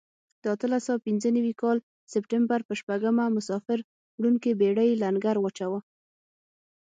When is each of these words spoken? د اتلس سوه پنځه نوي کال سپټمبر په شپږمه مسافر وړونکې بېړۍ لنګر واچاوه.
د 0.41 0.43
اتلس 0.53 0.81
سوه 0.87 0.99
پنځه 1.07 1.29
نوي 1.37 1.53
کال 1.61 1.77
سپټمبر 2.13 2.59
په 2.65 2.73
شپږمه 2.79 3.25
مسافر 3.37 3.79
وړونکې 4.17 4.57
بېړۍ 4.59 4.89
لنګر 5.03 5.35
واچاوه. 5.39 5.79